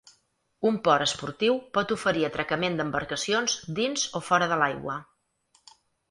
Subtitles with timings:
[0.67, 4.97] Un port esportiu pot oferir atracament d'embarcacions dins o fora de l'aigua.